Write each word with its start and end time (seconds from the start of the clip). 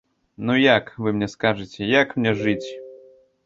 Ну 0.49 0.55
як, 0.61 0.85
вы 1.03 1.13
мне 1.19 1.29
скажыце, 1.35 1.85
як 2.01 2.19
мне 2.23 2.37
жыць? 2.43 2.69